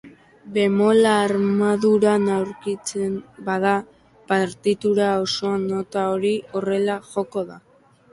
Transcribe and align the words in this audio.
Bemola 0.53 1.09
armaduran 1.25 2.23
aurkitzen 2.35 3.11
bada, 3.49 3.73
partitura 4.31 5.11
osoan 5.27 5.67
nota 5.75 6.07
hori 6.15 6.33
horrela 6.61 6.97
joko 7.11 7.45
da. 7.51 7.61